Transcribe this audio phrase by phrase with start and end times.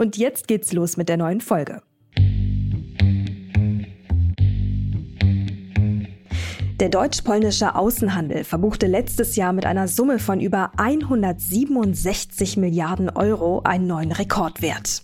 [0.00, 1.82] Und jetzt geht's los mit der neuen Folge.
[6.78, 13.88] Der deutsch-polnische Außenhandel verbuchte letztes Jahr mit einer Summe von über 167 Milliarden Euro einen
[13.88, 15.02] neuen Rekordwert.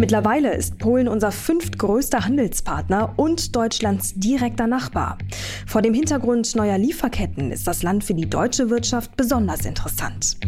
[0.00, 5.18] Mittlerweile ist Polen unser fünftgrößter Handelspartner und Deutschlands direkter Nachbar.
[5.66, 10.38] Vor dem Hintergrund neuer Lieferketten ist das Land für die deutsche Wirtschaft besonders interessant.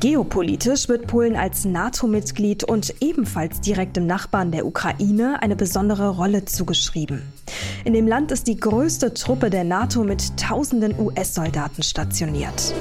[0.00, 7.20] Geopolitisch wird Polen als NATO-Mitglied und ebenfalls direktem Nachbarn der Ukraine eine besondere Rolle zugeschrieben.
[7.84, 12.72] In dem Land ist die größte Truppe der NATO mit tausenden US-Soldaten stationiert.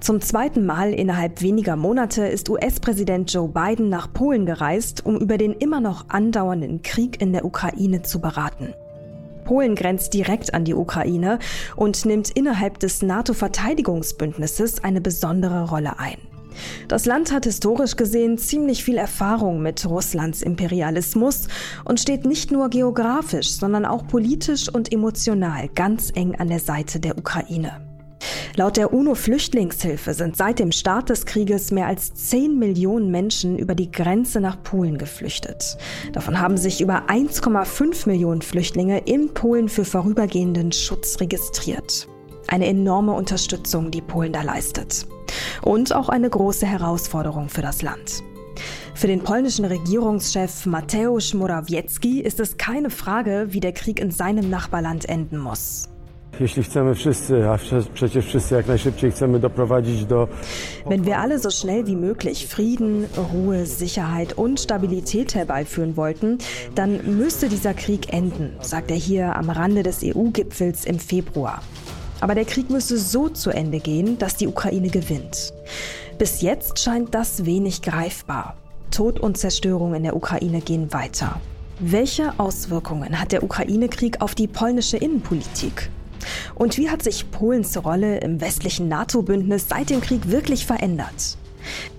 [0.00, 5.38] Zum zweiten Mal innerhalb weniger Monate ist US-Präsident Joe Biden nach Polen gereist, um über
[5.38, 8.74] den immer noch andauernden Krieg in der Ukraine zu beraten.
[9.46, 11.38] Polen grenzt direkt an die Ukraine
[11.76, 16.18] und nimmt innerhalb des NATO-Verteidigungsbündnisses eine besondere Rolle ein.
[16.88, 21.48] Das Land hat historisch gesehen ziemlich viel Erfahrung mit Russlands Imperialismus
[21.84, 27.00] und steht nicht nur geografisch, sondern auch politisch und emotional ganz eng an der Seite
[27.00, 27.85] der Ukraine.
[28.56, 33.74] Laut der UNO-Flüchtlingshilfe sind seit dem Start des Krieges mehr als 10 Millionen Menschen über
[33.74, 35.76] die Grenze nach Polen geflüchtet.
[36.12, 42.08] Davon haben sich über 1,5 Millionen Flüchtlinge in Polen für vorübergehenden Schutz registriert.
[42.48, 45.06] Eine enorme Unterstützung, die Polen da leistet.
[45.62, 48.22] Und auch eine große Herausforderung für das Land.
[48.94, 54.48] Für den polnischen Regierungschef Mateusz Morawiecki ist es keine Frage, wie der Krieg in seinem
[54.48, 55.90] Nachbarland enden muss.
[60.86, 66.38] Wenn wir alle so schnell wie möglich Frieden, Ruhe, Sicherheit und Stabilität herbeiführen wollten,
[66.74, 71.62] dann müsste dieser Krieg enden, sagt er hier am Rande des EU-Gipfels im Februar.
[72.20, 75.52] Aber der Krieg müsste so zu Ende gehen, dass die Ukraine gewinnt.
[76.18, 78.56] Bis jetzt scheint das wenig greifbar.
[78.90, 81.40] Tod und Zerstörung in der Ukraine gehen weiter.
[81.78, 85.90] Welche Auswirkungen hat der Ukraine-Krieg auf die polnische Innenpolitik?
[86.54, 91.36] Und wie hat sich Polens Rolle im westlichen NATO-Bündnis seit dem Krieg wirklich verändert?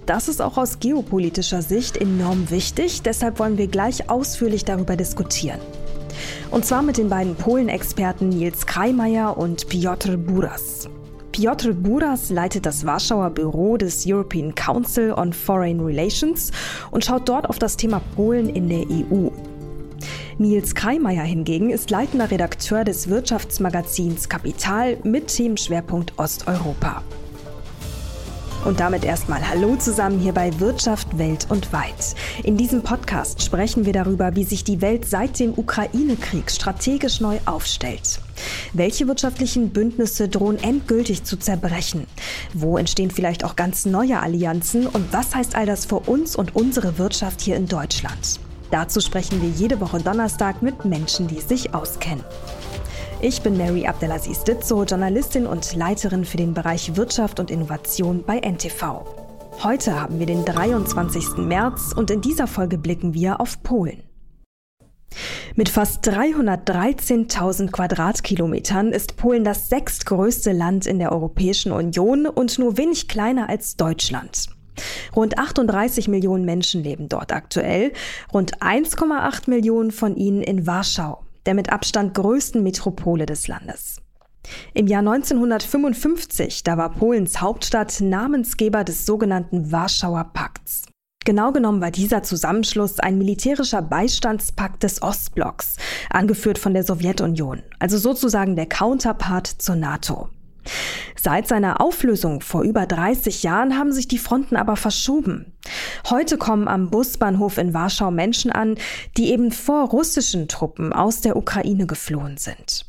[0.05, 5.59] Das ist auch aus geopolitischer Sicht enorm wichtig, deshalb wollen wir gleich ausführlich darüber diskutieren.
[6.49, 10.89] Und zwar mit den beiden Polen-Experten Nils Kreimeier und Piotr Buras.
[11.31, 16.51] Piotr Buras leitet das Warschauer Büro des European Council on Foreign Relations
[16.89, 19.29] und schaut dort auf das Thema Polen in der EU.
[20.39, 27.01] Nils Kreimeier hingegen ist leitender Redakteur des Wirtschaftsmagazins Kapital mit Themenschwerpunkt Osteuropa.
[28.63, 32.13] Und damit erstmal Hallo zusammen hier bei Wirtschaft Welt und Weit.
[32.43, 37.39] In diesem Podcast sprechen wir darüber, wie sich die Welt seit dem Ukraine-Krieg strategisch neu
[37.45, 38.19] aufstellt.
[38.73, 42.05] Welche wirtschaftlichen Bündnisse drohen endgültig zu zerbrechen?
[42.53, 44.85] Wo entstehen vielleicht auch ganz neue Allianzen?
[44.85, 48.39] Und was heißt all das für uns und unsere Wirtschaft hier in Deutschland?
[48.71, 52.23] Dazu sprechen wir jede Woche Donnerstag mit Menschen, die sich auskennen.
[53.21, 58.39] Ich bin Mary Abdelaziz Ditzo, Journalistin und Leiterin für den Bereich Wirtschaft und Innovation bei
[58.39, 59.05] NTV.
[59.63, 61.37] Heute haben wir den 23.
[61.37, 64.03] März und in dieser Folge blicken wir auf Polen.
[65.55, 72.77] Mit fast 313.000 Quadratkilometern ist Polen das sechstgrößte Land in der Europäischen Union und nur
[72.77, 74.49] wenig kleiner als Deutschland.
[75.15, 77.91] Rund 38 Millionen Menschen leben dort aktuell,
[78.33, 84.01] rund 1,8 Millionen von ihnen in Warschau, der mit Abstand größten Metropole des Landes.
[84.73, 90.83] Im Jahr 1955, da war Polens Hauptstadt Namensgeber des sogenannten Warschauer Pakts.
[91.25, 95.75] Genau genommen war dieser Zusammenschluss ein militärischer Beistandspakt des Ostblocks,
[96.09, 100.29] angeführt von der Sowjetunion, also sozusagen der Counterpart zur NATO.
[101.19, 105.53] Seit seiner Auflösung vor über 30 Jahren haben sich die Fronten aber verschoben.
[106.09, 108.75] Heute kommen am Busbahnhof in Warschau Menschen an,
[109.17, 112.85] die eben vor russischen Truppen aus der Ukraine geflohen sind.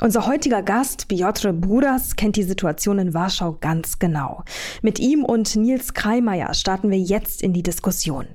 [0.00, 4.44] Unser heutiger Gast, Piotr Buras, kennt die Situation in Warschau ganz genau.
[4.82, 8.26] Mit ihm und Nils Kreimeier starten wir jetzt in die Diskussion.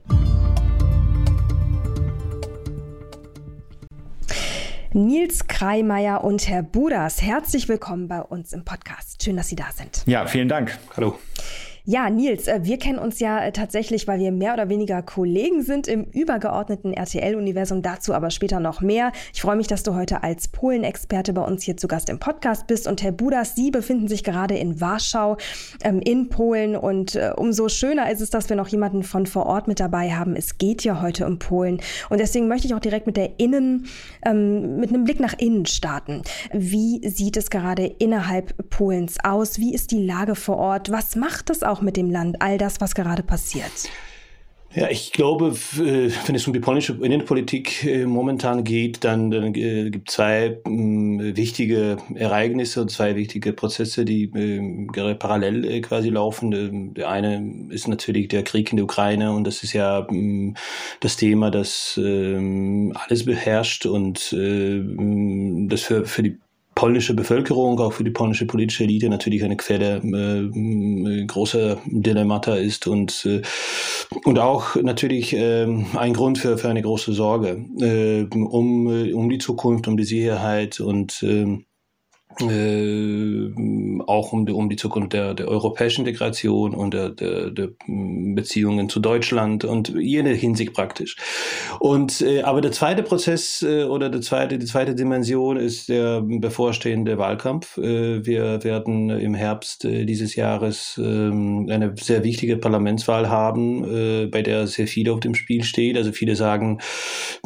[4.93, 9.23] Nils Kreimeier und Herr Buras, herzlich willkommen bei uns im Podcast.
[9.23, 10.03] Schön, dass Sie da sind.
[10.05, 10.77] Ja, vielen Dank.
[10.97, 11.17] Hallo.
[11.83, 15.63] Ja, Nils, äh, wir kennen uns ja äh, tatsächlich, weil wir mehr oder weniger Kollegen
[15.63, 17.81] sind im übergeordneten RTL-Universum.
[17.81, 19.11] Dazu aber später noch mehr.
[19.33, 22.67] Ich freue mich, dass du heute als Polen-Experte bei uns hier zu Gast im Podcast
[22.67, 22.87] bist.
[22.87, 25.37] Und Herr Budas, Sie befinden sich gerade in Warschau
[25.83, 26.75] ähm, in Polen.
[26.75, 30.11] Und äh, umso schöner ist es, dass wir noch jemanden von vor Ort mit dabei
[30.11, 30.35] haben.
[30.35, 31.81] Es geht ja heute um Polen.
[32.11, 33.87] Und deswegen möchte ich auch direkt mit der Innen,
[34.23, 36.21] ähm, mit einem Blick nach innen starten.
[36.53, 39.57] Wie sieht es gerade innerhalb Polens aus?
[39.57, 40.91] Wie ist die Lage vor Ort?
[40.91, 43.89] Was macht das auch mit dem Land, all das, was gerade passiert?
[44.73, 49.53] Ja, ich glaube, äh, wenn es um die polnische Innenpolitik äh, momentan geht, dann, dann
[49.53, 56.07] äh, gibt es zwei äh, wichtige Ereignisse und zwei wichtige Prozesse, die äh, parallel quasi
[56.07, 56.53] laufen.
[56.53, 60.55] Ähm, der eine ist natürlich der Krieg in der Ukraine und das ist ja ähm,
[61.01, 66.37] das Thema, das ähm, alles beherrscht und das für, für die
[66.81, 72.87] polnische Bevölkerung, auch für die polnische politische Elite natürlich eine Quelle äh, großer Dilemmata ist
[72.87, 73.43] und, äh,
[74.25, 79.37] und auch natürlich äh, ein Grund für, für eine große Sorge äh, um, um die
[79.37, 81.23] Zukunft, um die Sicherheit und
[82.39, 83.51] äh,
[84.07, 88.89] auch um die, um die Zukunft der, der europäischen Integration und der, der, der Beziehungen
[88.89, 91.17] zu Deutschland und jede Hinsicht praktisch.
[91.79, 96.21] Und äh, aber der zweite Prozess äh, oder der zweite, die zweite Dimension ist der
[96.21, 97.77] bevorstehende Wahlkampf.
[97.77, 104.25] Äh, wir werden im Herbst äh, dieses Jahres äh, eine sehr wichtige Parlamentswahl haben, äh,
[104.27, 105.97] bei der sehr viel auf dem Spiel steht.
[105.97, 106.79] Also viele sagen,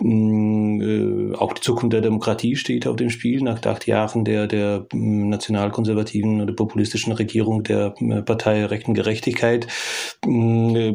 [0.01, 4.47] mh, äh, auch die Zukunft der Demokratie steht auf dem Spiel nach acht Jahren der
[4.47, 9.67] der nationalkonservativen oder populistischen Regierung der äh, Partei Rechten Gerechtigkeit.
[10.25, 10.91] Mm, äh,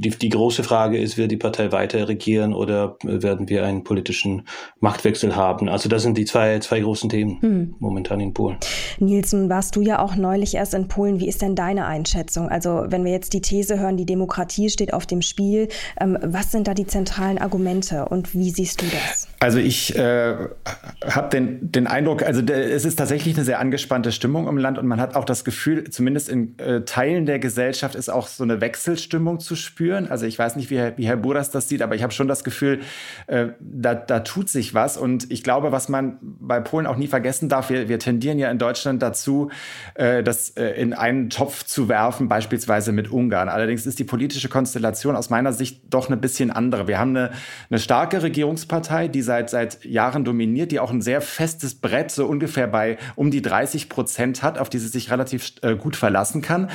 [0.00, 4.46] die, die große Frage ist, wird die Partei weiter regieren oder werden wir einen politischen
[4.80, 5.68] Machtwechsel haben?
[5.68, 7.74] Also das sind die zwei, zwei großen Themen hm.
[7.78, 8.56] momentan in Polen.
[8.98, 11.20] Nielsen, warst du ja auch neulich erst in Polen.
[11.20, 12.48] Wie ist denn deine Einschätzung?
[12.48, 15.68] Also wenn wir jetzt die These hören, die Demokratie steht auf dem Spiel,
[16.00, 19.28] ähm, was sind da die zentralen Argumente und wie siehst du das?
[19.40, 20.34] Also ich äh,
[21.04, 24.56] habe den, den Eindruck, also der, es ist ist tatsächlich eine sehr angespannte Stimmung im
[24.56, 28.28] Land und man hat auch das Gefühl, zumindest in äh, Teilen der Gesellschaft ist auch
[28.28, 30.08] so eine Wechselstimmung zu spüren.
[30.08, 32.28] Also ich weiß nicht, wie Herr, wie Herr Buras das sieht, aber ich habe schon
[32.28, 32.82] das Gefühl,
[33.26, 34.96] äh, da, da tut sich was.
[34.96, 38.48] Und ich glaube, was man bei Polen auch nie vergessen darf, wir, wir tendieren ja
[38.48, 39.50] in Deutschland dazu,
[39.94, 43.48] äh, das äh, in einen Topf zu werfen, beispielsweise mit Ungarn.
[43.48, 46.86] Allerdings ist die politische Konstellation aus meiner Sicht doch ein bisschen andere.
[46.86, 47.32] Wir haben eine,
[47.70, 52.26] eine starke Regierungspartei, die seit, seit Jahren dominiert, die auch ein sehr festes Brett so
[52.26, 55.96] ungefähr bei bei um die 30 Prozent hat, auf die sie sich relativ äh, gut
[55.96, 56.70] verlassen kann.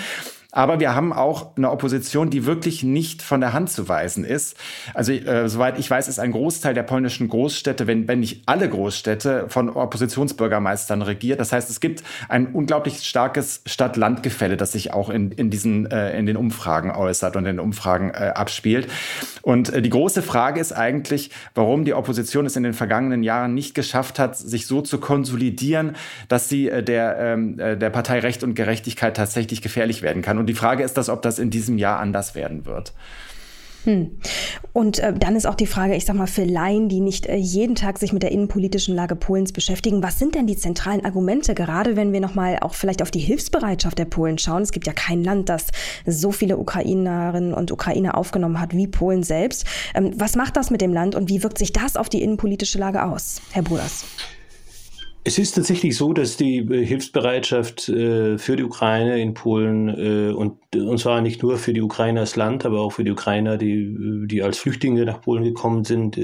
[0.51, 4.57] Aber wir haben auch eine Opposition, die wirklich nicht von der Hand zu weisen ist.
[4.95, 8.67] Also äh, soweit ich weiß, ist ein Großteil der polnischen Großstädte, wenn, wenn nicht alle
[8.67, 11.39] Großstädte, von Oppositionsbürgermeistern regiert.
[11.39, 16.17] Das heißt, es gibt ein unglaublich starkes Stadt-Land-Gefälle, das sich auch in, in, diesen, äh,
[16.17, 18.87] in den Umfragen äußert und in den Umfragen äh, abspielt.
[19.43, 23.53] Und äh, die große Frage ist eigentlich, warum die Opposition es in den vergangenen Jahren
[23.53, 25.95] nicht geschafft hat, sich so zu konsolidieren,
[26.27, 30.38] dass sie äh, der, ähm, äh, der Partei Recht und Gerechtigkeit tatsächlich gefährlich werden kann.
[30.39, 32.93] Und die Frage ist das, ob das in diesem Jahr anders werden wird.
[33.85, 34.17] Hm.
[34.73, 37.35] Und äh, dann ist auch die Frage, ich sag mal, für Laien, die nicht äh,
[37.35, 41.53] jeden Tag sich mit der innenpolitischen Lage Polens beschäftigen, was sind denn die zentralen Argumente,
[41.55, 44.63] gerade wenn wir nochmal auch vielleicht auf die Hilfsbereitschaft der Polen schauen?
[44.63, 45.67] Es gibt ja kein Land, das
[46.05, 49.65] so viele Ukrainerinnen und Ukrainer aufgenommen hat wie Polen selbst.
[49.95, 52.79] Ähm, was macht das mit dem Land und wie wirkt sich das auf die innenpolitische
[52.79, 54.05] Lage aus, Herr Bruders?
[55.25, 60.31] Es ist tatsächlich so, dass die äh, Hilfsbereitschaft äh, für die Ukraine in Polen äh,
[60.31, 63.57] und, und zwar nicht nur für die Ukrainer als Land, aber auch für die Ukrainer,
[63.57, 66.17] die, die als Flüchtlinge nach Polen gekommen sind.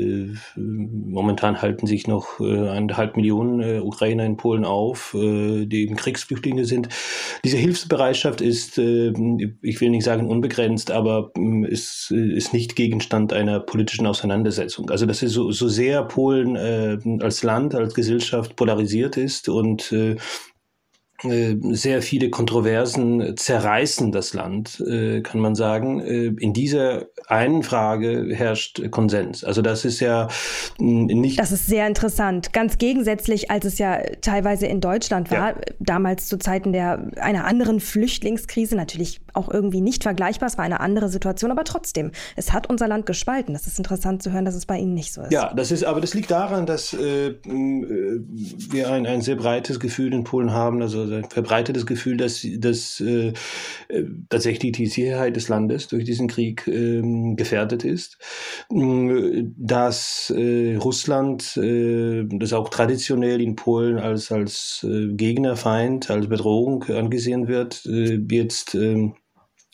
[0.55, 6.89] momentan halten sich noch eineinhalb Millionen Ukrainer in Polen auf, die eben Kriegsflüchtlinge sind.
[7.43, 11.31] Diese Hilfsbereitschaft ist, ich will nicht sagen unbegrenzt, aber
[11.67, 14.91] ist, ist nicht Gegenstand einer politischen Auseinandersetzung.
[14.91, 16.55] Also das ist so, so sehr Polen
[17.19, 18.84] als Land, als Gesellschaft polarisiert
[19.17, 20.15] ist und äh,
[21.21, 26.01] sehr viele Kontroversen zerreißen das Land, äh, kann man sagen.
[26.01, 29.43] Äh, in dieser einen Frage herrscht Konsens.
[29.43, 30.27] Also das ist ja
[30.77, 31.39] nicht.
[31.39, 32.53] Das ist sehr interessant.
[32.53, 35.61] Ganz gegensätzlich, als es ja teilweise in Deutschland war, ja.
[35.79, 40.47] damals zu Zeiten der einer anderen Flüchtlingskrise, natürlich auch irgendwie nicht vergleichbar.
[40.47, 43.53] Es war eine andere Situation, aber trotzdem, es hat unser Land gespalten.
[43.53, 45.31] Das ist interessant zu hören, dass es bei Ihnen nicht so ist.
[45.31, 50.13] Ja, das ist, aber das liegt daran, dass äh, wir ein, ein sehr breites Gefühl
[50.13, 53.33] in Polen haben, also ein verbreitetes Gefühl, dass, dass äh,
[54.29, 57.01] tatsächlich die Sicherheit des Landes durch diesen Krieg äh,
[57.35, 58.17] gefährdet ist,
[58.69, 66.83] dass äh, Russland, äh, das auch traditionell in Polen als, als äh, Gegnerfeind, als Bedrohung
[66.83, 68.77] angesehen wird, äh, jetzt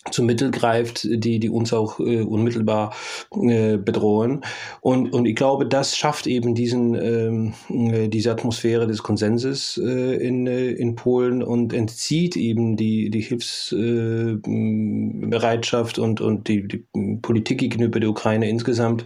[0.06, 2.94] ähm, zu Mittel greift, die, die uns auch äh, unmittelbar
[3.36, 4.42] äh, bedrohen.
[4.82, 10.16] Und, und ich glaube, das schafft eben diesen, ähm, äh, diese Atmosphäre des Konsenses äh,
[10.16, 16.86] in, äh, in Polen und entzieht eben die, die Hilfsbereitschaft und, und die, die
[17.22, 19.06] Politik gegenüber der Ukraine insgesamt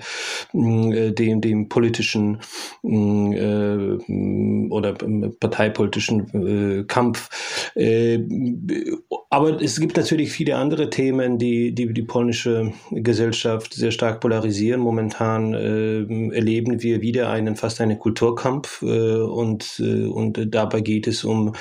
[0.53, 2.39] äh, dem, dem politischen
[2.83, 3.97] äh,
[4.69, 7.71] oder parteipolitischen äh, Kampf.
[7.75, 8.19] Äh,
[9.29, 14.21] aber es gibt natürlich viele andere andere Themen, die, die die polnische Gesellschaft sehr stark
[14.21, 14.81] polarisieren.
[14.81, 21.07] Momentan äh, erleben wir wieder einen fast einen Kulturkampf äh, und, äh, und dabei geht
[21.07, 21.53] es um,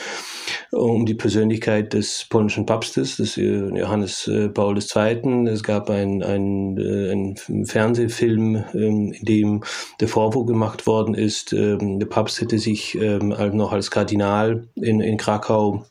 [0.71, 5.49] um die Persönlichkeit des polnischen Papstes, des Johannes äh, Paul II.
[5.49, 9.65] Es gab ein, ein, äh, ein Fernsehfilm, ähm, in dem
[10.01, 15.01] der Vorwurf gemacht worden ist, ähm, der Papst hätte sich ähm, noch als Kardinal in,
[15.01, 15.85] in Krakau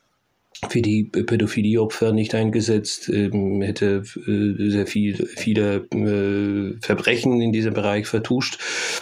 [0.70, 7.74] für die Pädophilieopfer nicht eingesetzt, ähm, hätte äh, sehr viel, viele äh, Verbrechen in diesem
[7.74, 8.60] Bereich vertuscht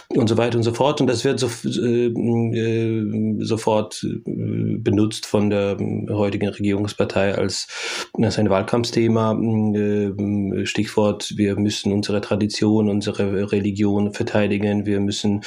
[0.08, 1.00] und so weiter und so fort.
[1.00, 5.76] Und das wird so, äh, äh sofort äh, benutzt von der
[6.10, 7.68] heutigen Regierungspartei als,
[8.14, 9.32] als ein Wahlkampfthema.
[9.32, 15.42] Äh, Stichwort, wir müssen unsere Tradition, unsere Religion verteidigen, wir müssen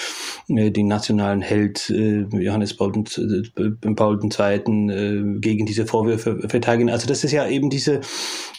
[0.47, 3.03] den nationalen Held Johannes Paul,
[3.95, 5.39] Paul II.
[5.39, 6.89] gegen diese Vorwürfe Vorwürfe verteidigen.
[6.89, 8.01] Also das ist ja eben diese,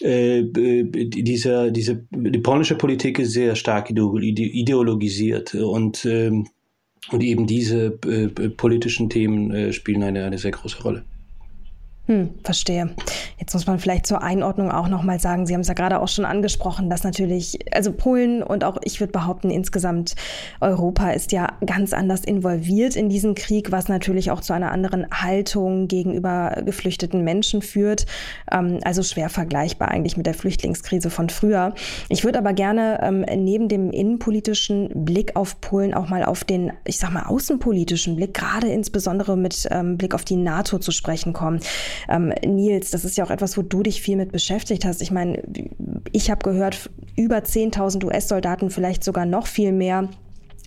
[0.00, 6.46] äh, diese, diese, die polnische Politik ist sehr stark ideologisiert und, ähm,
[7.10, 11.04] und eben diese äh, politischen Themen äh, spielen eine, eine sehr große Rolle.
[12.06, 12.90] Hm, verstehe.
[13.36, 16.06] Jetzt muss man vielleicht zur Einordnung auch nochmal sagen, Sie haben es ja gerade auch
[16.06, 20.14] schon angesprochen, dass natürlich, also Polen und auch ich würde behaupten, insgesamt
[20.60, 25.06] Europa ist ja ganz anders involviert in diesen Krieg, was natürlich auch zu einer anderen
[25.10, 28.06] Haltung gegenüber geflüchteten Menschen führt.
[28.52, 31.74] Ähm, also schwer vergleichbar eigentlich mit der Flüchtlingskrise von früher.
[32.08, 36.72] Ich würde aber gerne ähm, neben dem innenpolitischen Blick auf Polen auch mal auf den,
[36.84, 41.32] ich sag mal, außenpolitischen Blick, gerade insbesondere mit ähm, Blick auf die NATO zu sprechen
[41.32, 41.58] kommen.
[42.08, 45.02] Ähm, Nils, das ist ja auch etwas, wo du dich viel mit beschäftigt hast.
[45.02, 45.42] Ich meine,
[46.12, 50.08] ich habe gehört, über 10.000 US-Soldaten, vielleicht sogar noch viel mehr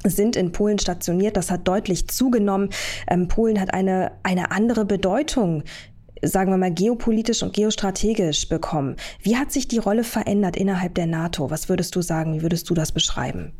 [0.05, 1.35] sind in Polen stationiert.
[1.35, 2.69] Das hat deutlich zugenommen.
[3.09, 5.63] Ähm, Polen hat eine, eine andere Bedeutung
[6.21, 8.97] sagen wir mal, geopolitisch und geostrategisch bekommen.
[9.21, 11.49] Wie hat sich die Rolle verändert innerhalb der NATO?
[11.49, 12.33] Was würdest du sagen?
[12.33, 13.53] Wie würdest du das beschreiben?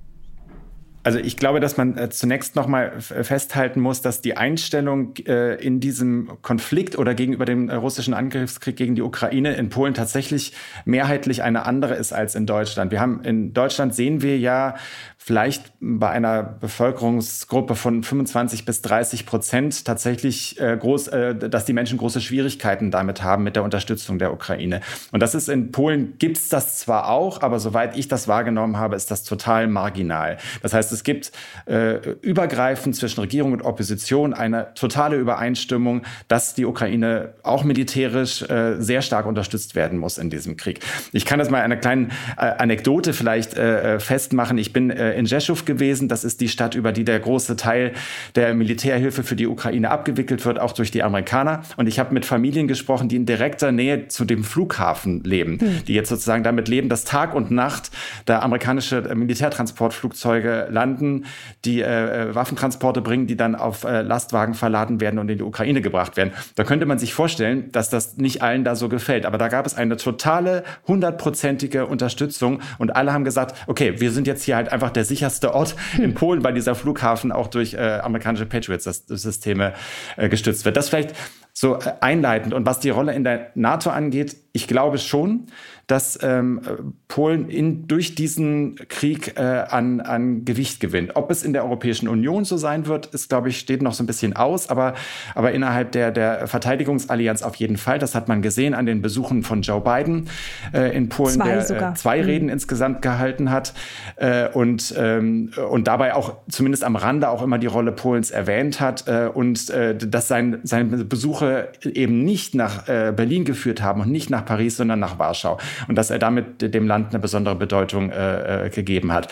[1.04, 5.56] Also ich glaube, dass man äh, zunächst noch mal festhalten muss, dass die Einstellung äh,
[5.56, 10.54] in diesem Konflikt oder gegenüber dem äh, russischen Angriffskrieg gegen die Ukraine in Polen tatsächlich
[10.84, 12.92] mehrheitlich eine andere ist als in Deutschland.
[12.92, 14.76] Wir haben in Deutschland sehen wir ja
[15.18, 21.74] vielleicht bei einer Bevölkerungsgruppe von 25 bis 30 Prozent tatsächlich äh, groß, äh, dass die
[21.74, 24.82] Menschen große Schwierigkeiten damit haben mit der Unterstützung der Ukraine.
[25.12, 28.96] Und das ist in Polen gibt's das zwar auch, aber soweit ich das wahrgenommen habe,
[28.96, 30.38] ist das total marginal.
[30.62, 31.32] Das heißt, es gibt
[31.66, 38.80] äh, übergreifend zwischen Regierung und Opposition eine totale Übereinstimmung, dass die Ukraine auch militärisch äh,
[38.80, 40.80] sehr stark unterstützt werden muss in diesem Krieg.
[41.12, 44.58] Ich kann das mal eine kleine äh, Anekdote vielleicht äh, äh festmachen.
[44.58, 46.08] Ich bin äh, in Rzeszów gewesen.
[46.08, 47.94] Das ist die Stadt, über die der große Teil
[48.36, 51.64] der Militärhilfe für die Ukraine abgewickelt wird, auch durch die Amerikaner.
[51.78, 55.86] Und ich habe mit Familien gesprochen, die in direkter Nähe zu dem Flughafen leben, hm.
[55.88, 57.92] die jetzt sozusagen damit leben, dass Tag und Nacht
[58.26, 61.26] da amerikanische Militärtransportflugzeuge landen,
[61.66, 65.82] die äh, Waffentransporte bringen, die dann auf äh, Lastwagen verladen werden und in die Ukraine
[65.82, 66.32] gebracht werden.
[66.56, 69.26] Da könnte man sich vorstellen, dass das nicht allen da so gefällt.
[69.26, 74.26] Aber da gab es eine totale, hundertprozentige Unterstützung und alle haben gesagt, okay, wir sind
[74.26, 76.04] jetzt hier halt einfach der sicherste Ort hm.
[76.06, 79.74] in Polen, weil dieser Flughafen auch durch äh, amerikanische Patriots-Systeme
[80.16, 80.78] äh, gestützt wird.
[80.78, 81.14] Das vielleicht
[81.54, 82.54] so äh, einleitend.
[82.54, 85.48] Und was die Rolle in der NATO angeht, ich glaube schon,
[85.90, 86.62] dass ähm,
[87.08, 91.16] Polen in, durch diesen Krieg äh, an, an Gewicht gewinnt.
[91.16, 94.04] Ob es in der Europäischen Union so sein wird, ist, glaube ich, steht noch so
[94.04, 94.94] ein bisschen aus, aber,
[95.34, 97.98] aber innerhalb der, der Verteidigungsallianz auf jeden Fall.
[97.98, 100.30] Das hat man gesehen an den Besuchen von Joe Biden
[100.76, 102.54] äh, in Polen, zwei der äh, zwei Reden mhm.
[102.54, 103.74] insgesamt gehalten hat
[104.18, 108.80] äh, und, ähm, und dabei auch zumindest am Rande auch immer die Rolle Polens erwähnt
[108.80, 114.02] hat äh, und äh, dass sein, seine Besuche eben nicht nach äh, Berlin geführt haben
[114.02, 115.58] und nicht nach Paris, sondern nach Warschau
[115.88, 119.32] und dass er damit dem Land eine besondere Bedeutung äh, äh, gegeben hat.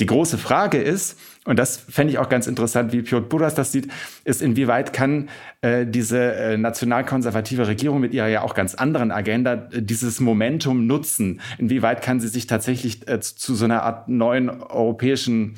[0.00, 3.72] Die große Frage ist, und das fände ich auch ganz interessant, wie Piotr Buras das
[3.72, 3.88] sieht,
[4.24, 5.28] ist, inwieweit kann
[5.60, 11.40] äh, diese äh, nationalkonservative Regierung mit ihrer ja auch ganz anderen Agenda dieses Momentum nutzen?
[11.58, 15.56] Inwieweit kann sie sich tatsächlich äh, zu so einer Art neuen europäischen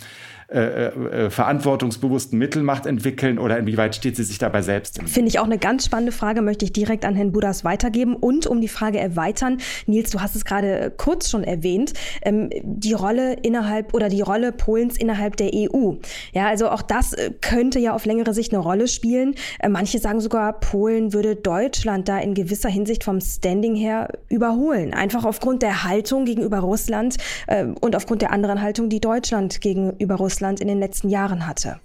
[0.53, 5.01] äh, äh, verantwortungsbewussten Mittelmacht entwickeln oder inwieweit steht sie sich dabei selbst?
[5.07, 8.49] Finde ich auch eine ganz spannende Frage, möchte ich direkt an Herrn Budas weitergeben und
[8.49, 9.59] um die Frage erweitern.
[9.87, 11.93] Nils, du hast es gerade kurz schon erwähnt,
[12.23, 15.93] ähm, die Rolle innerhalb oder die Rolle Polens innerhalb der EU.
[16.33, 19.37] Ja, also auch das äh, könnte ja auf längere Sicht eine Rolle spielen.
[19.61, 24.95] Äh, manche sagen sogar, Polen würde Deutschland da in gewisser Hinsicht vom Standing her überholen.
[24.95, 30.17] Einfach aufgrund der Haltung gegenüber Russland äh, und aufgrund der anderen Haltung, die Deutschland gegenüber
[30.17, 31.81] Russland Russland in den letzten Jahren hatte?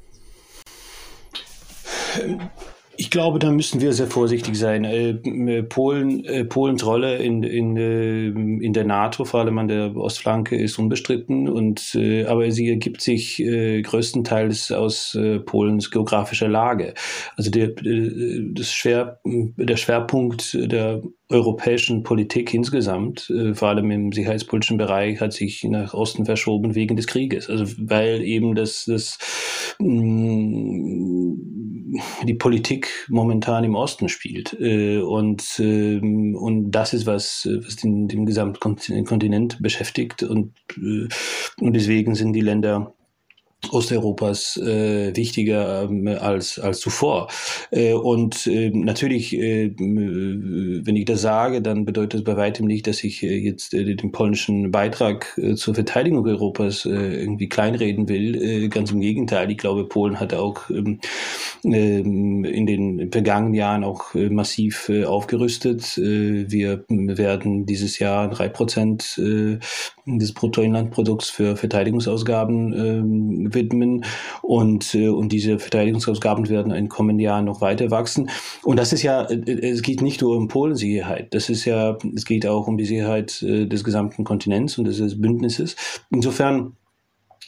[2.98, 4.84] Ich glaube, da müssen wir sehr vorsichtig sein.
[4.84, 9.96] Äh, Polen, äh, Polens Rolle in, in, äh, in der NATO, vor allem an der
[9.96, 11.50] Ostflanke, ist unbestritten.
[11.50, 11.98] Und,
[12.28, 16.94] aber sie ergibt sich größtenteils aus Polens geografischer Lage.
[17.36, 24.78] Also der, das Schwer, der Schwerpunkt der europäischen Politik insgesamt, äh, vor allem im sicherheitspolitischen
[24.78, 27.50] Bereich, hat sich nach Osten verschoben wegen des Krieges.
[27.50, 29.18] Also weil eben das, das
[29.80, 31.55] mh, mm,
[32.24, 34.56] die Politik momentan im Osten spielt.
[34.60, 38.60] Äh, und, äh, und das ist was, was den, den gesamten
[39.06, 40.24] Kontinent beschäftigt.
[40.24, 41.08] Und, äh,
[41.60, 42.94] und deswegen sind die Länder
[43.72, 47.30] Osteuropas äh, wichtiger ähm, als, als zuvor.
[47.72, 52.88] Äh, und äh, natürlich, äh, wenn ich das sage, dann bedeutet das bei weitem nicht,
[52.88, 58.08] dass ich äh, jetzt äh, den polnischen Beitrag äh, zur Verteidigung Europas äh, irgendwie kleinreden
[58.10, 58.36] will.
[58.36, 61.00] Äh, ganz im Gegenteil, ich glaube, Polen hat auch ähm,
[61.64, 65.98] äh, in den vergangenen Jahren auch äh, massiv äh, aufgerüstet.
[65.98, 69.60] Äh, wir werden dieses Jahr drei Prozent äh,
[70.06, 74.06] des Bruttoinlandprodukts für Verteidigungsausgaben äh, widmen
[74.42, 78.30] und, äh, und diese Verteidigungsausgaben werden in kommenden Jahren noch weiter wachsen.
[78.64, 82.26] Und das ist ja, äh, es geht nicht nur um Polensicherheit, das ist ja, es
[82.26, 85.76] geht auch um die Sicherheit äh, des gesamten Kontinents und des Bündnisses.
[86.12, 86.74] Insofern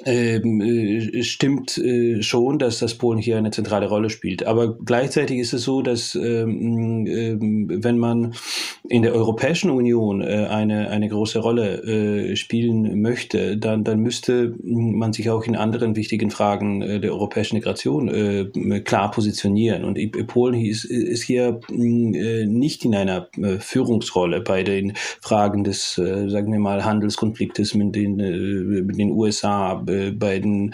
[0.06, 4.46] ähm, äh, stimmt äh, schon, dass das Polen hier eine zentrale Rolle spielt.
[4.46, 8.36] Aber gleichzeitig ist es so, dass ähm, äh, wenn man
[8.88, 14.56] in der Europäischen Union äh, eine, eine große Rolle äh, spielen möchte, dann, dann müsste
[14.64, 17.88] man sich auch in anderen wichtigen Fragen äh, der europäischen Integration
[18.84, 19.84] klar positionieren.
[19.84, 23.28] Und Polen ist, ist hier nicht in einer
[23.60, 28.16] Führungsrolle bei den Fragen des, sagen wir mal, Handelskonfliktes mit den,
[28.86, 30.74] mit den USA, äh, bei den,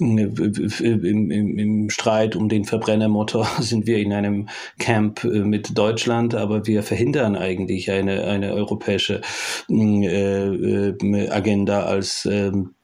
[0.00, 4.48] äh, im, im, im Streit um den Verbrennermotor sind wir in einem
[4.78, 9.20] Camp äh, mit Deutschland, aber wir verhindern eigentlich eine, eine europäische
[9.68, 12.74] äh, Agenda als ähm,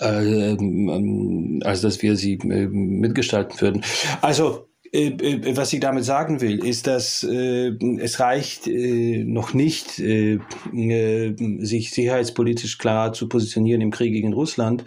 [0.00, 3.84] als dass wir sie mitgestalten würden.
[4.22, 9.54] Also äh, äh, was ich damit sagen will, ist, dass äh, es reicht äh, noch
[9.54, 10.38] nicht, äh,
[10.74, 14.84] äh, sich sicherheitspolitisch klar zu positionieren im Krieg gegen Russland,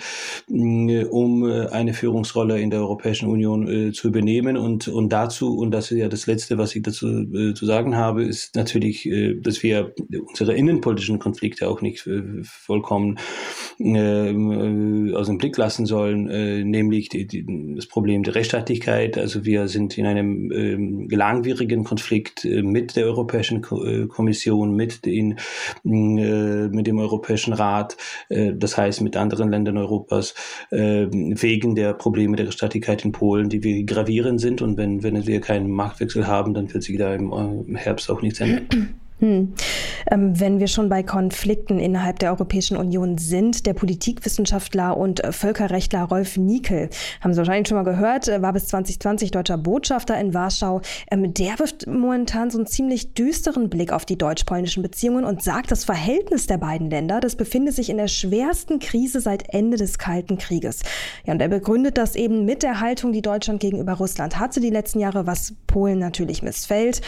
[0.50, 4.58] um eine Führungsrolle in der Europäischen Union zu übernehmen.
[4.58, 8.24] Und, und dazu, und das ist ja das Letzte, was ich dazu zu sagen habe,
[8.24, 9.10] ist natürlich,
[9.42, 9.94] dass wir
[10.28, 12.08] unsere innenpolitischen Konflikte auch nicht
[12.44, 13.20] vollkommen
[13.80, 19.18] aus dem Blick lassen sollen, nämlich die, die, das Problem der Rechtsstaatlichkeit.
[19.18, 24.76] Also wir sind in einem ähm, langwierigen Konflikt äh, mit der Europäischen Ko äh, Kommission,
[24.76, 25.38] mit, den,
[25.86, 27.98] äh, mit dem Europäischen Rat,
[28.30, 30.34] äh, das heißt mit anderen Ländern Europas,
[30.72, 34.62] äh, wegen der Probleme der Staatlichkeit in Polen, die wir gravierend sind.
[34.62, 38.22] Und wenn, wenn wir keinen Marktwechsel haben, dann wird sich da im, im Herbst auch
[38.22, 39.00] nichts ändern.
[39.24, 39.54] Hm.
[40.12, 46.04] Ähm, wenn wir schon bei Konflikten innerhalb der Europäischen Union sind, der Politikwissenschaftler und Völkerrechtler
[46.04, 46.90] Rolf Niekel,
[47.22, 50.82] haben Sie wahrscheinlich schon mal gehört, war bis 2020 deutscher Botschafter in Warschau.
[51.10, 55.72] Ähm, der wirft momentan so einen ziemlich düsteren Blick auf die deutsch-polnischen Beziehungen und sagt,
[55.72, 60.00] das Verhältnis der beiden Länder, das befindet sich in der schwersten Krise seit Ende des
[60.00, 60.82] Kalten Krieges.
[61.26, 64.70] Ja, und er begründet das eben mit der Haltung, die Deutschland gegenüber Russland hatte die
[64.70, 67.02] letzten Jahre, was Polen natürlich missfällt,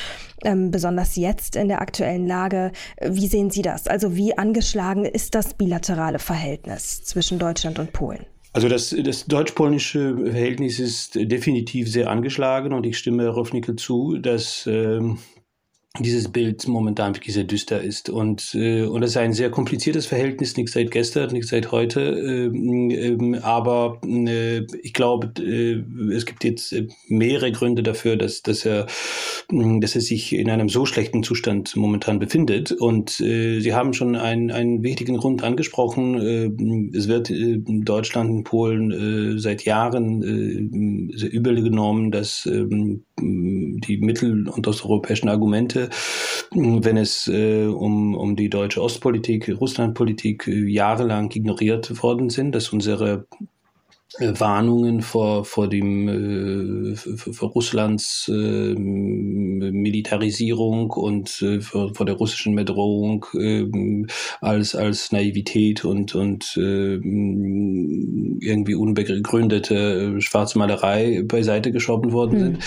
[0.46, 2.72] ähm, besonders jetzt in der aktuellen aktuellen Lage.
[3.02, 3.88] Wie sehen Sie das?
[3.88, 8.26] Also wie angeschlagen ist das bilaterale Verhältnis zwischen Deutschland und Polen?
[8.54, 14.66] Also das, das deutsch-polnische Verhältnis ist definitiv sehr angeschlagen und ich stimme Rofnickel zu, dass
[14.68, 15.18] ähm,
[16.00, 18.10] dieses Bild momentan wirklich sehr düster ist.
[18.10, 22.02] Und, äh, und das ist ein sehr kompliziertes Verhältnis, nicht seit gestern, nicht seit heute.
[22.02, 26.76] Äh, äh, aber äh, ich glaube, äh, es gibt jetzt
[27.08, 28.88] mehrere Gründe dafür, dass, dass, er,
[29.50, 32.72] dass er sich in einem so schlechten Zustand momentan befindet.
[32.72, 36.16] Und äh, Sie haben schon einen, einen wichtigen Grund angesprochen.
[36.20, 42.46] Äh, es wird äh, Deutschland und Polen äh, seit Jahren äh, sehr übel genommen, dass
[42.46, 42.66] äh,
[43.20, 45.85] die mittel- und osteuropäischen Argumente,
[46.52, 52.70] wenn es äh, um, um die deutsche Ostpolitik, Russlandpolitik äh, jahrelang ignoriert worden sind, dass
[52.70, 53.28] unsere
[54.20, 62.56] Warnungen vor, vor dem äh, vor Russlands äh, Militarisierung und äh, vor, vor der russischen
[62.56, 63.66] Bedrohung äh,
[64.40, 72.58] als als Naivität und und äh, irgendwie unbegründete Schwarzmalerei beiseite geschoben worden hm.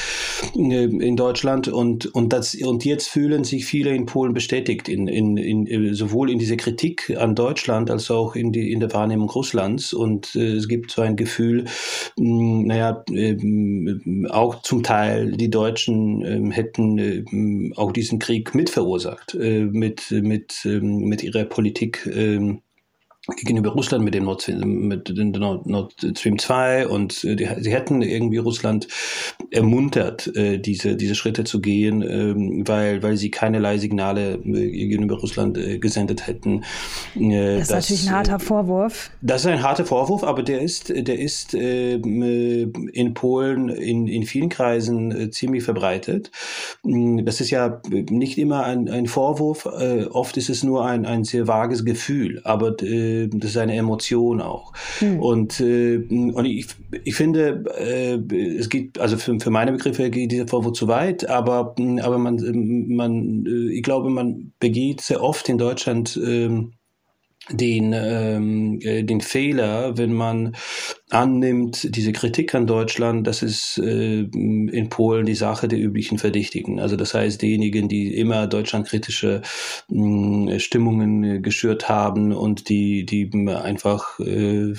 [0.54, 4.88] sind äh, in Deutschland und und das und jetzt fühlen sich viele in Polen bestätigt
[4.88, 8.92] in, in, in sowohl in dieser Kritik an Deutschland als auch in die in der
[8.92, 11.66] Wahrnehmung Russlands und äh, es gibt so ein Gefühl Gefühl,
[12.18, 19.34] hm, naja, ähm, auch zum Teil die Deutschen ähm, hätten ähm, auch diesen Krieg mitverursacht,
[19.34, 22.08] äh, mit, mit, mit ihrer Politik
[23.36, 27.72] gegenüber Russland mit dem Nord Stream, mit dem Nord, Stream 2 und äh, die, sie
[27.72, 28.88] hätten irgendwie Russland
[29.50, 32.34] ermuntert, äh, diese, diese Schritte zu gehen, äh,
[32.66, 36.64] weil, weil sie keinerlei Signale äh, gegenüber Russland äh, gesendet hätten.
[37.16, 39.10] Äh, das ist natürlich ein harter Vorwurf.
[39.20, 44.48] Das ist ein harter Vorwurf, aber der ist, der ist in Polen in, in vielen
[44.48, 46.30] Kreisen ziemlich verbreitet.
[46.82, 51.24] Mm, das ist ja nicht immer ein, ein Vorwurf, oft ist es nur ein, ein
[51.24, 52.72] sehr vages Gefühl, aber
[53.26, 54.72] das ist eine Emotion auch.
[55.00, 55.20] Hm.
[55.20, 56.66] Und, äh, und ich,
[57.04, 58.14] ich finde, äh,
[58.56, 62.86] es geht, also für, für meine Begriffe geht dieser Vorwurf zu weit, aber, aber man,
[62.88, 66.48] man, äh, ich glaube, man begeht sehr oft in Deutschland äh,
[67.50, 70.56] den, ähm, äh, den Fehler, wenn man
[71.10, 76.80] annimmt, diese Kritik an Deutschland, das ist äh, in Polen die Sache der üblichen Verdächtigen.
[76.80, 79.42] Also das heißt, diejenigen, die immer deutschlandkritische
[79.90, 84.74] äh, Stimmungen geschürt haben und die, die einfach äh,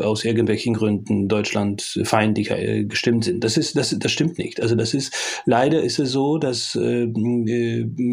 [0.00, 3.42] aus irgendwelchen Gründen Deutschland feindlich äh, gestimmt sind.
[3.42, 4.60] Das ist, das, das stimmt nicht.
[4.60, 7.06] Also das ist, leider ist es so, dass, äh,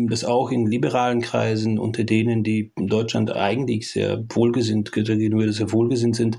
[0.07, 6.15] dass auch in liberalen Kreisen unter denen, die Deutschland eigentlich sehr wohlgesinnt, gegenüber sehr wohlgesinnt
[6.15, 6.37] sind,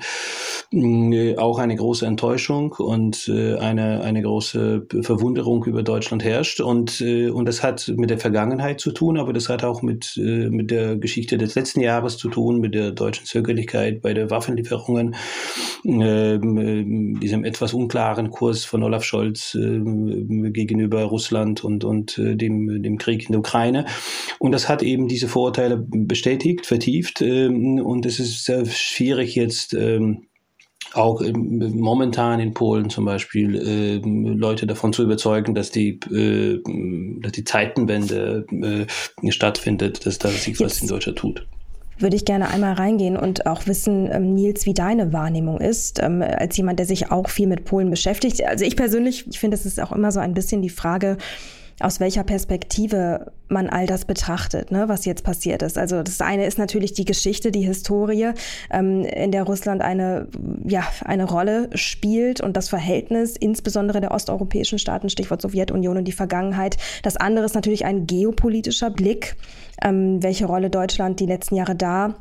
[0.72, 6.60] äh, auch eine große Enttäuschung und äh, eine, eine große Verwunderung über Deutschland herrscht.
[6.60, 10.16] Und, äh, und das hat mit der Vergangenheit zu tun, aber das hat auch mit,
[10.16, 15.14] mit der Geschichte des letzten Jahres zu tun, mit der deutschen Zögerlichkeit bei der Waffenlieferungen,
[15.84, 23.26] ähm, diesem etwas unklaren Kurs von Olaf Scholz gegenüber Russland und, und dem, dem Krieg
[23.26, 23.86] in der Ukraine.
[24.38, 26.83] Und das hat eben diese Vorurteile bestätigt, vertieft.
[27.20, 30.26] Ähm, und es ist sehr schwierig jetzt, ähm,
[30.92, 36.60] auch momentan in Polen zum Beispiel äh, Leute davon zu überzeugen, dass die, äh,
[37.20, 41.46] dass die Zeitenwende äh, stattfindet, dass da sich was in Deutschland tut
[41.98, 46.22] würde ich gerne einmal reingehen und auch wissen, ähm, Nils, wie deine Wahrnehmung ist, ähm,
[46.22, 48.44] als jemand, der sich auch viel mit Polen beschäftigt.
[48.44, 51.18] Also ich persönlich, ich finde, es ist auch immer so ein bisschen die Frage,
[51.80, 55.76] aus welcher Perspektive man all das betrachtet, ne, was jetzt passiert ist.
[55.76, 58.30] Also das eine ist natürlich die Geschichte, die Historie,
[58.70, 60.28] ähm, in der Russland eine,
[60.64, 66.12] ja, eine Rolle spielt und das Verhältnis insbesondere der osteuropäischen Staaten, Stichwort Sowjetunion und die
[66.12, 66.76] Vergangenheit.
[67.02, 69.36] Das andere ist natürlich ein geopolitischer Blick,
[69.82, 72.14] ähm, welche Rolle Deutschland die letzten Jahre da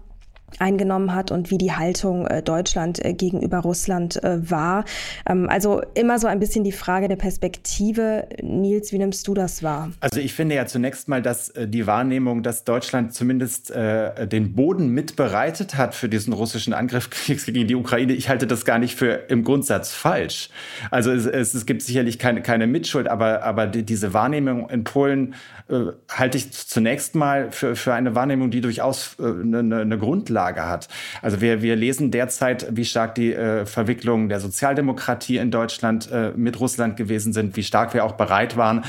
[0.60, 4.86] eingenommen hat und wie die Haltung äh, Deutschland äh, gegenüber Russland äh, war.
[5.28, 8.28] Ähm, also immer so ein bisschen die Frage der Perspektive.
[8.42, 9.92] Nils, wie nimmst du das wahr?
[10.00, 14.54] Also ich finde ja zunächst mal, dass äh, die Wahrnehmung, dass Deutschland zumindest äh, den
[14.54, 18.96] Boden mitbereitet hat für diesen russischen Angriff gegen die Ukraine, ich halte das gar nicht
[18.96, 20.50] für im Grundsatz falsch.
[20.92, 24.84] Also es, es, es gibt sicherlich keine, keine Mitschuld, aber, aber die, diese Wahrnehmung in
[24.84, 25.36] Polen
[25.70, 30.67] äh, halte ich zunächst mal für, für eine Wahrnehmung, die durchaus eine, eine Grundlage Grundlage
[30.67, 30.88] hat.
[31.21, 36.32] Also wir, wir lesen derzeit, wie stark die äh, Verwicklungen der Sozialdemokratie in Deutschland äh,
[36.36, 38.84] mit Russland gewesen sind, wie stark wir auch bereit waren,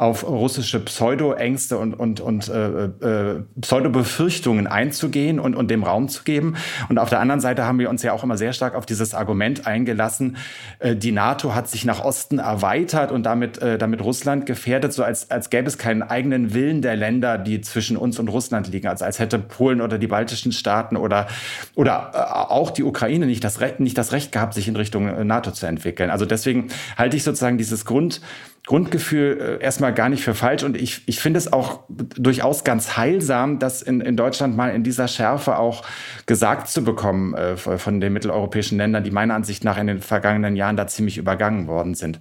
[0.00, 6.24] auf russische Pseudo-Ängste und, und, und äh, äh, Pseudo-Befürchtungen einzugehen und, und dem Raum zu
[6.24, 6.56] geben.
[6.88, 9.12] Und auf der anderen Seite haben wir uns ja auch immer sehr stark auf dieses
[9.12, 10.38] Argument eingelassen,
[10.78, 15.04] äh, die NATO hat sich nach Osten erweitert und damit, äh, damit Russland gefährdet, so
[15.04, 18.88] als, als gäbe es keinen eigenen Willen der Länder, die zwischen uns und Russland liegen.
[18.88, 21.26] Also als hätte Polen oder die baltischen Staaten oder,
[21.74, 22.18] oder äh,
[22.50, 25.50] auch die Ukraine nicht das, Recht, nicht das Recht gehabt, sich in Richtung äh, NATO
[25.50, 26.08] zu entwickeln.
[26.08, 28.22] Also deswegen halte ich sozusagen dieses Grund,
[28.66, 30.62] Grundgefühl äh, erstmal gar nicht für falsch.
[30.62, 34.82] Und ich, ich finde es auch durchaus ganz heilsam, das in, in Deutschland mal in
[34.82, 35.84] dieser Schärfe auch
[36.26, 40.56] gesagt zu bekommen äh, von den mitteleuropäischen Ländern, die meiner Ansicht nach in den vergangenen
[40.56, 42.18] Jahren da ziemlich übergangen worden sind.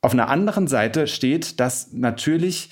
[0.00, 2.70] Auf einer anderen Seite steht, dass natürlich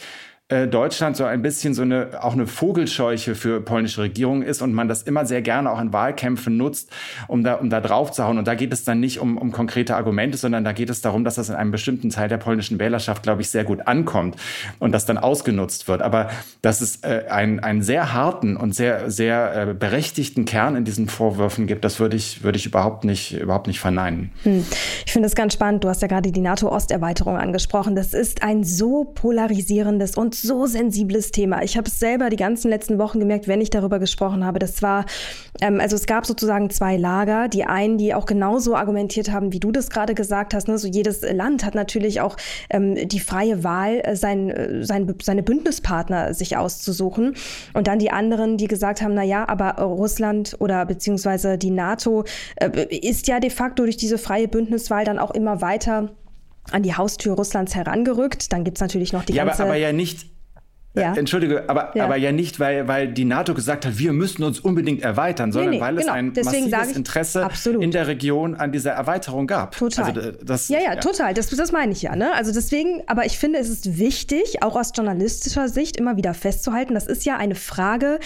[0.49, 4.73] äh, Deutschland so ein bisschen so eine auch eine Vogelscheuche für polnische Regierung ist und
[4.73, 6.93] man das immer sehr gerne auch in Wahlkämpfen nutzt,
[7.27, 8.39] um da, um da drauf zu hauen.
[8.39, 11.25] Und da geht es dann nicht um, um konkrete Argumente, sondern da geht es darum,
[11.25, 14.37] dass das in einem bestimmten Teil der polnischen Wählerschaft, glaube ich, sehr gut ankommt
[14.79, 16.01] und das dann ausgenutzt wird.
[16.01, 16.31] Aber
[16.63, 21.09] dass es äh, einen, einen sehr harten und sehr, sehr äh, berechtigten Kern in diesen
[21.09, 24.31] Vorwürfen gibt, das würde ich, würde ich überhaupt nicht, überhaupt nicht verneinen.
[24.45, 24.65] Hm.
[25.05, 25.83] Ich finde das ganz spannend.
[25.83, 27.97] Du hast ja gerade die NATO-Osterweiterung angesprochen.
[27.97, 31.63] Das ist ein so polarisierendes und so sensibles Thema.
[31.63, 34.59] Ich habe es selber die ganzen letzten Wochen gemerkt, wenn ich darüber gesprochen habe.
[34.59, 35.07] Das war,
[35.61, 37.49] ähm, also es gab sozusagen zwei Lager.
[37.49, 40.69] Die einen, die auch genauso argumentiert haben, wie du das gerade gesagt hast.
[40.69, 40.79] Ne?
[40.79, 42.37] So jedes Land hat natürlich auch
[42.71, 47.35] ähm, die freie Wahl, äh, sein, äh, sein, seine Bündnispartner sich auszusuchen.
[47.75, 52.25] Und dann die anderen, die gesagt haben, na ja, aber Russland oder beziehungsweise die NATO
[52.57, 56.11] äh, ist ja de facto durch diese freie Bündniswahl dann auch immer weiter
[56.73, 58.53] an die Haustür Russlands herangerückt.
[58.53, 59.63] Dann gibt es natürlich noch die ja, ganze...
[59.63, 60.27] Aber, aber ja nicht
[60.97, 61.15] äh, ja.
[61.15, 62.05] Entschuldige, aber ja.
[62.05, 65.71] aber ja nicht, weil, weil die NATO gesagt hat, wir müssen uns unbedingt erweitern, sondern
[65.71, 66.09] nee, nee, weil genau.
[66.09, 67.83] es ein Deswegen massives Interesse absolut.
[67.83, 69.77] in der Region an dieser Erweiterung gab.
[69.77, 70.07] Total.
[70.07, 71.35] Also das, ja, ja, ja, total.
[71.35, 72.17] Das, das meine ich ja.
[72.17, 72.33] Ne?
[72.35, 76.95] Also deswegen, aber ich finde, es ist wichtig, auch aus journalistischer Sicht immer wieder festzuhalten,
[76.95, 78.19] das ist ja eine Frage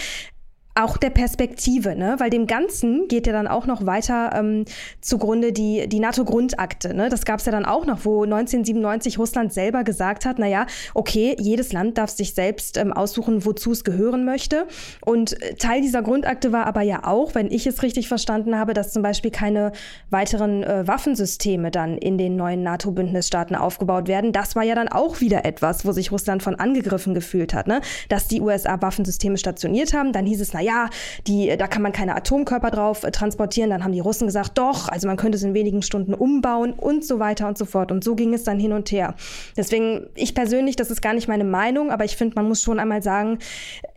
[0.83, 2.15] auch der Perspektive, ne?
[2.17, 4.65] weil dem Ganzen geht ja dann auch noch weiter ähm,
[5.01, 6.93] zugrunde die, die NATO-Grundakte.
[6.93, 7.09] Ne?
[7.09, 11.35] Das gab es ja dann auch noch, wo 1997 Russland selber gesagt hat, naja, okay,
[11.39, 14.67] jedes Land darf sich selbst ähm, aussuchen, wozu es gehören möchte.
[15.05, 18.73] Und äh, Teil dieser Grundakte war aber ja auch, wenn ich es richtig verstanden habe,
[18.73, 19.71] dass zum Beispiel keine
[20.09, 24.31] weiteren äh, Waffensysteme dann in den neuen NATO-Bündnisstaaten aufgebaut werden.
[24.31, 27.81] Das war ja dann auch wieder etwas, wo sich Russland von angegriffen gefühlt hat, ne?
[28.09, 30.13] dass die USA Waffensysteme stationiert haben.
[30.13, 30.89] Dann hieß es, naja, ja,
[31.27, 33.69] die, da kann man keine Atomkörper drauf äh, transportieren.
[33.69, 37.05] Dann haben die Russen gesagt, doch, also man könnte es in wenigen Stunden umbauen und
[37.05, 37.91] so weiter und so fort.
[37.91, 39.15] Und so ging es dann hin und her.
[39.57, 42.79] Deswegen, ich persönlich, das ist gar nicht meine Meinung, aber ich finde, man muss schon
[42.79, 43.39] einmal sagen,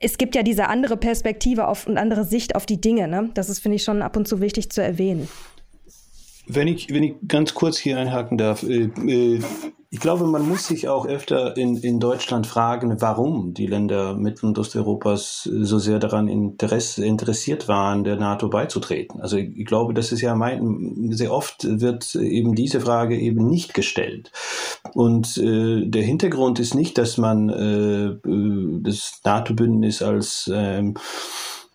[0.01, 3.09] es gibt ja diese andere Perspektive auf, und andere Sicht auf die Dinge.
[3.09, 3.31] Ne?
[3.35, 5.29] Das ist, finde ich, schon ab und zu wichtig zu erwähnen.
[6.47, 9.41] Wenn ich, wenn ich ganz kurz hier einhaken darf, äh, äh,
[9.95, 14.47] ich glaube, man muss sich auch öfter in, in Deutschland fragen, warum die Länder Mittel-
[14.47, 19.21] und Osteuropas so sehr daran Interesse, interessiert waren, der NATO beizutreten.
[19.21, 23.73] Also ich, glaube, das ist ja mein, sehr oft wird eben diese Frage eben nicht
[23.73, 24.33] gestellt.
[24.95, 30.95] Und äh, der Hintergrund ist nicht, dass man äh, äh das NATO-Bündnis als ähm,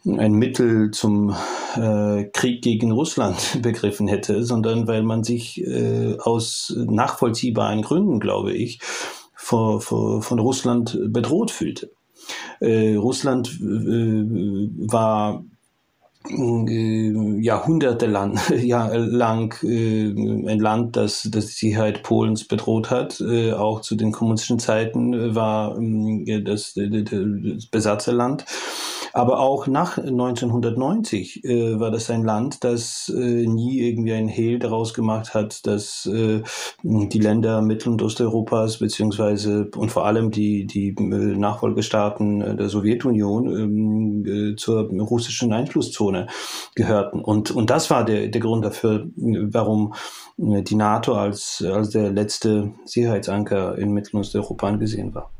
[0.05, 1.35] ein Mittel zum
[1.75, 8.53] äh, Krieg gegen Russland begriffen hätte, sondern weil man sich äh, aus nachvollziehbaren Gründen, glaube
[8.53, 8.79] ich,
[9.35, 11.91] vor, vor, von Russland bedroht fühlte.
[12.59, 14.23] Äh, Russland äh,
[14.87, 15.43] war
[16.27, 23.21] äh, Jahrhunderte lang, ja, lang äh, ein Land, das, das die Sicherheit Polens bedroht hat.
[23.21, 28.45] Äh, auch zu den kommunistischen Zeiten war äh, das, das Besatzerland.
[29.13, 34.59] Aber auch nach 1990 äh, war das ein Land, das äh, nie irgendwie ein Hehl
[34.59, 36.41] daraus gemacht hat, dass äh,
[36.83, 42.69] die Länder Mittel- und Osteuropas beziehungsweise und vor allem die, die äh, Nachfolgestaaten äh, der
[42.69, 46.27] Sowjetunion ähm, äh, zur russischen Einflusszone
[46.75, 47.21] gehörten.
[47.21, 49.93] Und, und das war der, der Grund dafür, warum
[50.37, 55.31] die NATO als, als der letzte Sicherheitsanker in Mittel- und Osteuropa angesehen war.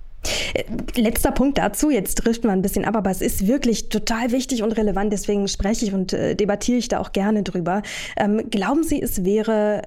[0.53, 0.63] Äh,
[0.99, 4.63] letzter Punkt dazu, jetzt driften wir ein bisschen ab, aber es ist wirklich total wichtig
[4.63, 7.81] und relevant, deswegen spreche ich und äh, debattiere ich da auch gerne drüber.
[8.17, 9.81] Ähm, glauben Sie, es wäre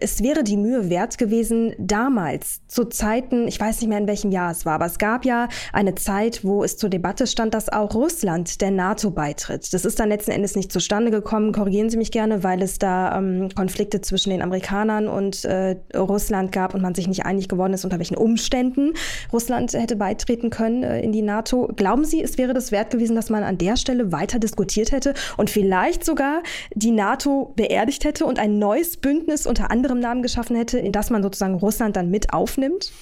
[0.00, 4.30] es wäre die Mühe wert gewesen, damals zu Zeiten, ich weiß nicht mehr in welchem
[4.30, 7.68] Jahr es war, aber es gab ja eine Zeit, wo es zur Debatte stand, dass
[7.68, 9.72] auch Russland der NATO beitritt.
[9.72, 13.16] Das ist dann letzten Endes nicht zustande gekommen, korrigieren Sie mich gerne, weil es da
[13.16, 17.72] ähm, Konflikte zwischen den Amerikanern und äh, Russland gab und man sich nicht einig geworden
[17.72, 18.94] ist, unter welchen Umständen
[19.32, 21.68] Russland hätte beitreten können äh, in die NATO.
[21.76, 25.14] Glauben Sie, es wäre das wert gewesen, dass man an der Stelle weiter diskutiert hätte
[25.36, 26.42] und vielleicht sogar
[26.74, 31.10] die NATO beerdigt hätte und ein neues Bündnis unter anderem Namen geschaffen hätte, in das
[31.10, 32.92] man sozusagen Russland dann mit aufnimmt?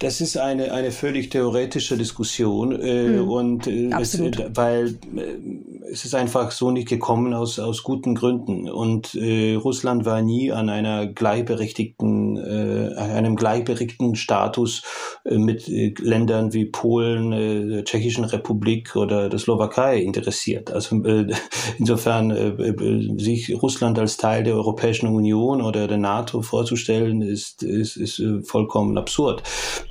[0.00, 3.28] Das ist eine, eine völlig theoretische Diskussion äh, hm.
[3.28, 4.18] und äh, es,
[4.54, 10.06] weil äh, es ist einfach so nicht gekommen aus, aus guten Gründen und äh, Russland
[10.06, 14.82] war nie an einer gleichberechtigten, äh, einem gleichberechtigten Status
[15.24, 20.70] äh, mit äh, Ländern wie Polen, äh, der Tschechischen Republik oder der Slowakei interessiert.
[20.70, 21.26] Also äh,
[21.78, 27.62] insofern äh, äh, sich Russland als Teil der Europäischen Union oder der NATO vorzustellen, ist,
[27.62, 29.42] ist, ist äh, vollkommen absurd.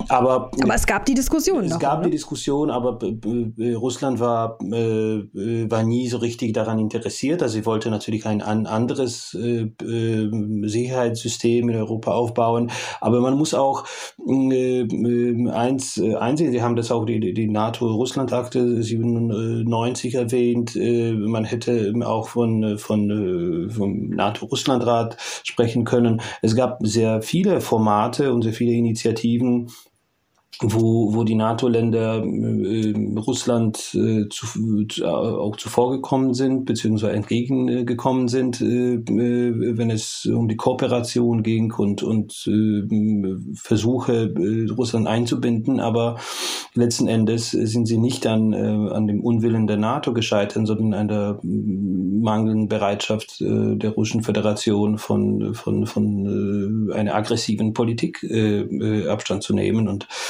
[0.08, 1.64] Aber, aber es gab die Diskussion.
[1.64, 2.06] Es noch, gab oder?
[2.06, 2.98] die Diskussion, aber
[3.76, 7.42] Russland war, äh, war nie so richtig daran interessiert.
[7.42, 12.70] Also sie wollte natürlich ein, ein anderes äh, äh, Sicherheitssystem in Europa aufbauen.
[13.00, 13.84] Aber man muss auch
[14.28, 14.86] äh,
[15.50, 20.76] eins äh, einsehen, Sie haben das auch die, die NATO-Russland-Akte 97 erwähnt.
[20.76, 26.20] Äh, man hätte auch von, von, äh, vom NATO-Russland-Rat sprechen können.
[26.42, 29.70] Es gab sehr viele Formate und sehr viele Initiativen,
[30.62, 38.60] wo, wo die NATO-Länder äh, Russland äh, zu, äh, auch zuvorgekommen sind, beziehungsweise entgegengekommen sind,
[38.60, 45.80] äh, äh, wenn es um die Kooperation ging und, und äh, Versuche, äh, Russland einzubinden.
[45.80, 46.18] Aber
[46.74, 51.08] letzten Endes sind sie nicht an, äh, an dem Unwillen der NATO gescheitert, sondern an
[51.08, 58.60] der mangelnden Bereitschaft äh, der Russischen Föderation von, von, von äh, einer aggressiven Politik äh,
[58.60, 59.88] äh Abstand zu nehmen.
[59.88, 60.06] Und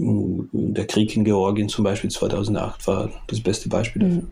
[0.00, 4.22] der Krieg in Georgien zum Beispiel 2008 war das beste Beispiel dafür.
[4.22, 4.28] Mhm.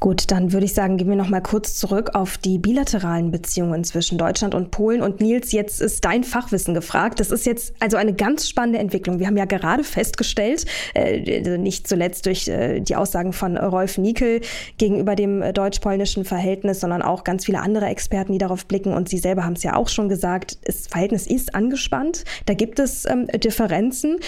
[0.00, 3.84] Gut, dann würde ich sagen, gehen wir noch mal kurz zurück auf die bilateralen Beziehungen
[3.84, 5.00] zwischen Deutschland und Polen.
[5.00, 7.20] Und Nils, jetzt ist dein Fachwissen gefragt.
[7.20, 9.20] Das ist jetzt also eine ganz spannende Entwicklung.
[9.20, 13.96] Wir haben ja gerade festgestellt, äh, also nicht zuletzt durch äh, die Aussagen von Rolf
[13.96, 14.40] Niekel
[14.76, 18.92] gegenüber dem äh, deutsch-polnischen Verhältnis, sondern auch ganz viele andere Experten, die darauf blicken.
[18.92, 22.24] Und Sie selber haben es ja auch schon gesagt, das Verhältnis ist angespannt.
[22.46, 24.18] Da gibt es ähm, Differenzen.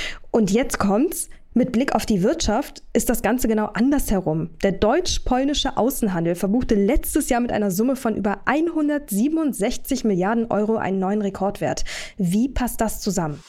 [0.45, 1.31] Und jetzt kommt's.
[1.55, 4.51] Mit Blick auf die Wirtschaft ist das Ganze genau andersherum.
[4.63, 10.99] Der deutsch-polnische Außenhandel verbuchte letztes Jahr mit einer Summe von über 167 Milliarden Euro einen
[10.99, 11.87] neuen Rekordwert.
[12.19, 13.43] Wie passt das zusammen?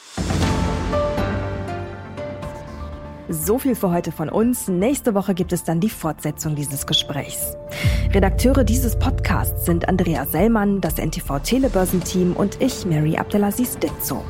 [3.28, 4.70] So viel für heute von uns.
[4.70, 7.58] Nächste Woche gibt es dann die Fortsetzung dieses Gesprächs.
[8.14, 14.24] Redakteure dieses Podcasts sind Andrea Sellmann, das NTV Telebörsenteam und ich, Mary Abdelaziz Ditzo.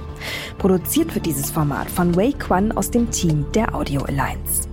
[0.57, 4.67] Produziert wird dieses Format von Wei Quan aus dem Team der Audio Alliance.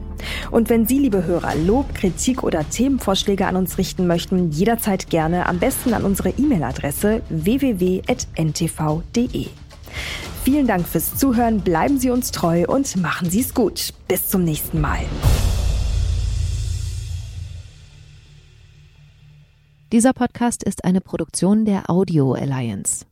[0.50, 5.46] Und wenn Sie, liebe Hörer, Lob, Kritik oder Themenvorschläge an uns richten möchten, jederzeit gerne
[5.46, 8.06] am besten an unsere E-Mail-Adresse www.ntv.de.
[10.44, 13.94] Vielen Dank fürs Zuhören, bleiben Sie uns treu und machen Sie es gut.
[14.08, 15.00] Bis zum nächsten Mal.
[19.92, 23.04] Dieser Podcast ist eine Produktion der Audio Alliance.